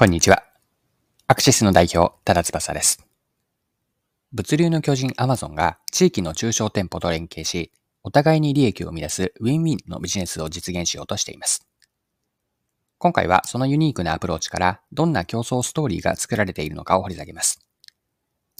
[0.00, 0.44] こんにちは。
[1.26, 3.04] アクシスの代表、多田翼です。
[4.30, 7.72] 物流の巨人アマゾンが地域の中小店舗と連携し、
[8.04, 11.66] お互いに利益を生み出すウィンウィンのビジネスを実現しようとしています。
[12.98, 17.66] 今回はそのユニークなアプローチからどんな競争ストーリーが作られているのかを掘り下げます。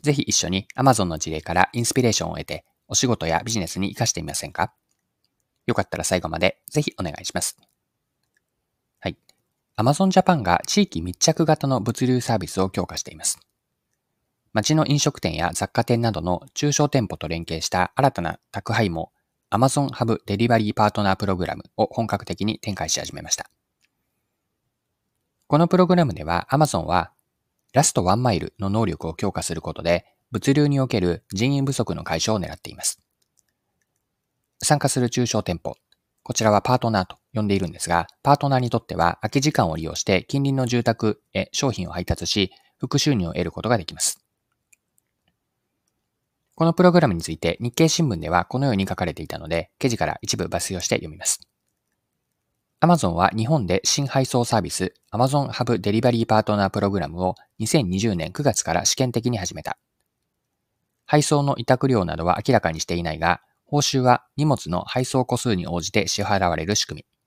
[0.02, 4.73] ぜひ一緒に Amazon の事例からインスピレーションを得てお仕事やビジネスに活かしてみませんか？
[5.68, 7.57] よかったら最後までぜひお願いします。
[9.79, 13.39] Amazon Japan が地域密着型の物流サービスを強化しています。
[14.53, 19.12] 街の飲食店や雑貨店などの中小店舗と連携した新たな宅配網
[19.53, 23.48] Amazon Hub デリバリーパートナープログラムを本格的に展開し始めました。
[25.46, 27.12] このプログラムでは Amazon は
[27.72, 33.00] ラストワンマイルの能力を強化することで物流における人員不足の解消を狙っています。
[34.61, 35.77] 参加する中小店舗、
[36.25, 44.25] こちらはパートナーと呼んでいるんですが、パートナーにとっては空き時間を利用して近隣の住宅へ商品を配達し、副収入を得ることができます。
[46.55, 51.41] このプログラムについて日経新聞ではこのように書かれていたので、記事から一部抜粋をして読みます。
[52.81, 59.79] Amazon は日本で新配送サービス Amazon Hub デリバリーパートナープログラムを2020年9月から試験的に始めた。
[61.05, 67.17] 配送の委託料などは明らかにしていないが、報酬は荷物の配送個数に応じて支払われる仕組み。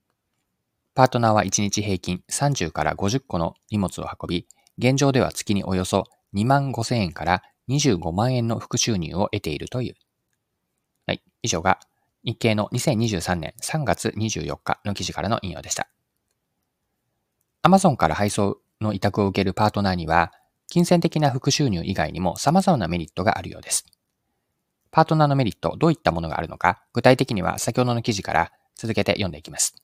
[0.94, 4.46] パートナーは1日平均30から50個の荷物を運び、
[4.78, 6.04] 現状では月におよそ
[6.34, 9.94] 2万5千円から25万円の副収入を得ているという。
[11.06, 11.22] はい。
[11.42, 11.78] 以上が
[12.24, 15.88] 日経の2023年3月24日の記事からの引用でした。
[17.62, 20.32] Amazon から配送の委託を受けるパートナーには、
[20.68, 23.86] 金銭的な副収入以外にも様々なメリットがあるようです。
[24.90, 29.81] パートナーのメリット、どういったものがあるのか、具体的には先ほどの記事から続けて読んでいきます。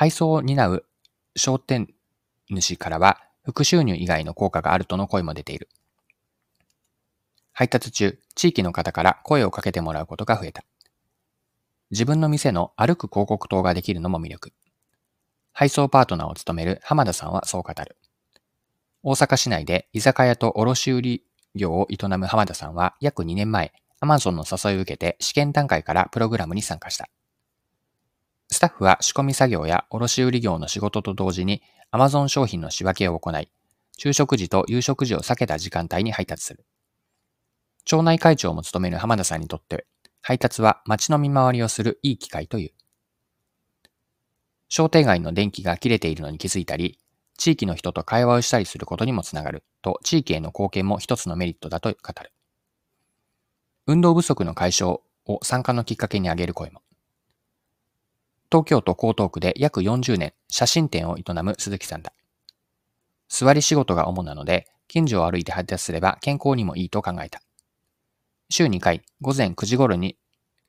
[0.00, 0.86] 配送を担う
[1.36, 1.92] 商店
[2.48, 5.68] 主からは、副収入以外の効果があるとの声も出ている。
[7.52, 10.64] 配達中、地域の方から声をかけてもらうことが増えた。
[11.90, 14.54] 自分の店の歩く広告塔ができるのも魅力。
[15.52, 17.98] 配送パートナーを務める浜田さんはそう語る。
[19.02, 21.24] 大阪市内で居酒屋と卸売
[21.54, 27.10] 業を営む浜田さんは約2年前、Amazon の誘いを受けて試験段階からプログラムに参加した。
[28.60, 31.62] スタッフは仕込み作業や卸売業の仕事と同時に
[31.92, 33.48] Amazon 商品の仕分けを行い、
[33.96, 36.66] 昼食時と夕食時を避けた時間帯に配達する。
[37.86, 39.86] 町内会長も務める浜田さんにとって、
[40.20, 42.72] 配達は街の見回りをするいい機会という。
[44.68, 46.98] 商店街の電気が切れているのに気づいたり、
[47.38, 52.30] 地域の人と会話をしたりすることにもつながると、地域への貢献も一つのメリットだと語る。
[53.86, 56.82] 運動不足の解消を参加のきっかけに挙げる声も。
[58.50, 62.12] 東京都江東区で約40年写真展を営む鈴木さんだ。
[63.28, 67.40] 座り仕事が主なので、近所を歩いて配達すれば健康にもいいと考えた。
[68.48, 70.18] 週2回、午前9時頃に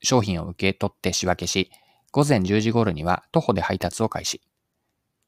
[0.04, 1.72] 商品を受け取って仕分けし、
[2.12, 4.42] 午前10時頃には徒歩で配達を開始。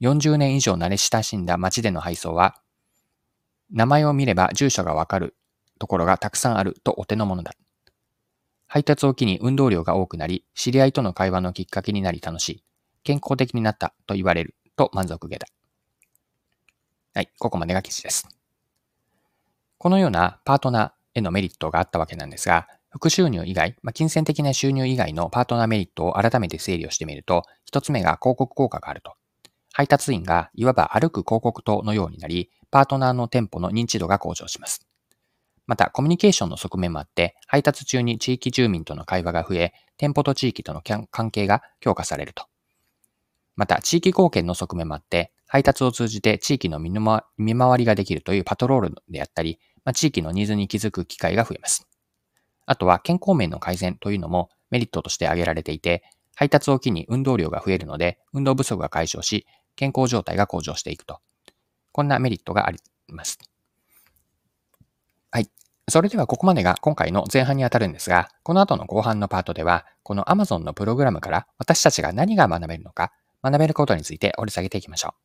[0.01, 2.61] 40年以上慣れ親しんだ街での配送は、
[3.71, 5.35] 名前を見れば住所がわかる
[5.79, 7.53] ところがたくさんあるとお手の物だ。
[8.73, 12.63] 配達を機に運動量が多くなり、知り合いとの会話のきっかけになり楽しい。
[13.03, 15.45] 健康的になったと言われると満足げだ。
[17.13, 18.27] はい、ここまでが記事です。
[19.77, 29.13] このようなパートナーへのメリットがあったわけなんですが、副収入以外、まあ、金銭的な収入以外のパートナーメリットを改めて整理をしてみると、一つ目が広告効果があると。
[29.71, 34.87] 配達員がいわば歩く広告塔のようになり、パートナーの店舗の認知度が向上します。
[35.65, 42.45] また、コミュニケーションの側面もあって、配達中に地域住民との会話が増え、店舗と地域との関係が強化されると。
[43.55, 51.87] また、地域貢献の側面もあって、配達を通じて地域の見回りができるというパトロールであったり、まあ、地域のニーズに気づく機会が増えます。
[52.65, 56.03] あとは健康面の改善というのもメリットとして挙げられていて、
[56.35, 59.45] 配達を機に運動量が増えるので、運動不足が解消し、
[59.75, 61.19] 健康状態が向上していくと。
[61.91, 63.37] こんなメリットがあります。
[65.33, 65.49] はい。
[65.89, 75.15] それではここまでが今回の前半にあたるんですが、この後の後半のパートでは、この Amazon のプログラムから私たちが何が学べるのか、学べることについて掘り下げていきましょ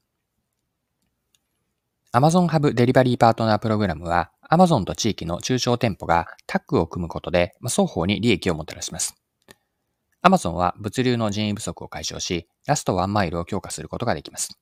[2.14, 2.16] う。
[2.16, 9.14] Amazon Hub デリバリーパートナープログラムは、Amazon と地域の中小店舗がタッグを組むことで、双方に利益をもたらします。
[10.22, 14.58] Amazon は物流の人員不足を解消し、ラストワンマイルを強化することができます。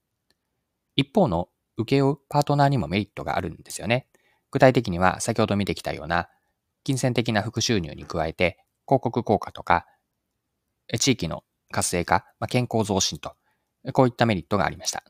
[0.96, 4.08] 一方の請け負うパートナーにもメリットがあるんですよね。
[4.56, 6.30] 具体的には先ほど見てきたような
[6.82, 8.56] 金銭的な副収入に加えて
[8.86, 9.84] 広告効果とか
[10.98, 13.34] 地域の活性化、まあ、健康増進と
[13.92, 15.04] こういったメリットがありました。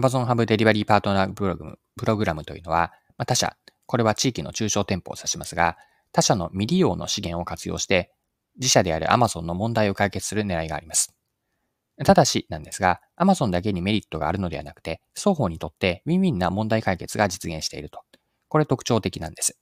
[0.00, 3.54] Amazon Hub Delivery Partner プログラムプログラムというのは、まあ、他社、
[3.84, 5.76] これは地域の中小店舗を指しますが、
[6.12, 8.12] 他社の未利用の資源を活用して、
[8.56, 11.14] 自社である Amazon の問題を解決する狙いがあります。
[12.04, 18.00] ただしなんですが、Amazon だけにメリットがあるのではなくて、双方にとってウィンウィンな問題解決が実現していると。
[18.48, 19.56] これ特徴的なんです。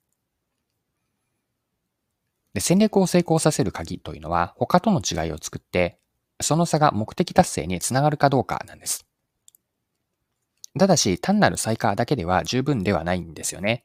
[2.54, 5.98] で戦略を成功させる鍵というのは、他との違いを作って、
[6.40, 9.06] その差が目的達成につながるかどうかなんです。
[10.78, 13.84] ただし、単なる最下だけでは十分ではないんですよね。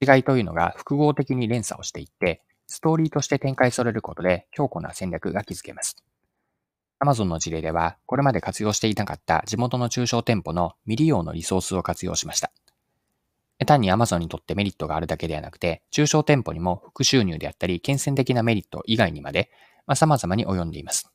[0.00, 5.96] 違いというのが複合的に連鎖をしていって、ストーリーとして展開されることで強固な戦略が築けます。
[7.00, 12.50] Amazon の事例では、これまで活用していなかった地元の中小店舗の未利用のリソースを活用しました。
[13.66, 19.50] 単に Amazon にとってメリットがあるだけではなくて、中小店舗にも副収入であったり、金銭的なメリット以外にまで、
[19.86, 21.10] まあ、様々に及んでいます。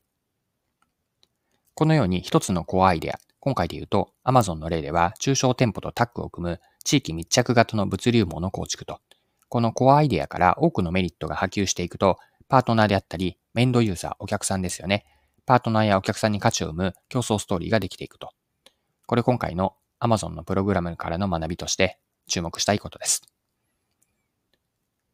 [1.76, 9.00] このように一つのコアアイデア、今回で言うと、Amazon の例では、中小店舗とタッグを組む地域密着型の物流網の構築と、
[9.50, 12.18] このコアアイデアから多くのメリットが波及していくと、
[12.50, 15.06] パートナーであったり、メンドユーザー、お客さんですよね。
[15.46, 18.30] パートナーやお客さんに価値を生む競争ストーリーができていくと。
[19.06, 23.22] これ今回の Amazon のプログラムからの学びとして注目したいことです。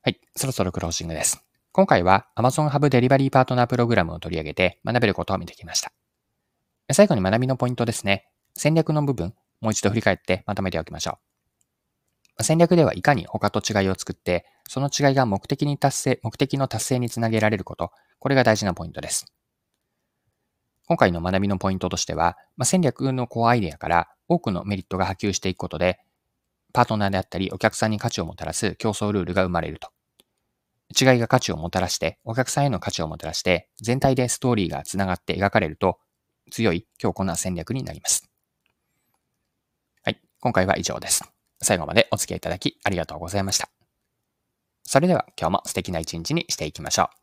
[0.02, 1.44] はい、そろそろクロージングです。
[1.72, 5.92] 今回は Amazon Hub Delivery Partner プログラムを取り上げて学べることを見てきました。
[6.92, 8.28] 最後に学びのポイントですね。
[8.56, 11.20] 戦略の部分、もう一度振り返ってまとめておきましょ
[12.40, 12.44] う。
[12.44, 19.26] 戦略ではいかに他と違いを作って、その違いが目的に達成、目的の達成につなげられること、これが大事なポイントです。
[20.88, 26.00] 今回の学びのポイントとしては、ま、戦略のコアアイデアから多くのメリットが波及していくことで、
[26.74, 29.90] パートナーであったりお客さんに価値をもたらす競争ルールが生まれると。
[31.00, 36.00] 違いが価値をもたらして、お客さんへの価値をもたらして、全体でストーリーがつながって描かれると、
[36.52, 38.28] 強い強固な戦略になります。
[40.04, 40.20] はい。
[40.40, 41.24] 今回は以上です。
[41.62, 43.70] 最後までお付き合いいただきありがとうございました。
[44.84, 47.19] それでは今日も素敵な一日にしていきましょう。